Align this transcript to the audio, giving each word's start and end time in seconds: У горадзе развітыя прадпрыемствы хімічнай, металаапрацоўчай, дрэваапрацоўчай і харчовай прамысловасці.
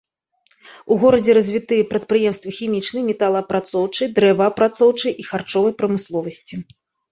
У 0.93 0.95
горадзе 1.03 1.35
развітыя 1.39 1.87
прадпрыемствы 1.91 2.49
хімічнай, 2.61 3.01
металаапрацоўчай, 3.11 4.07
дрэваапрацоўчай 4.19 5.11
і 5.21 5.29
харчовай 5.31 5.73
прамысловасці. 5.85 6.55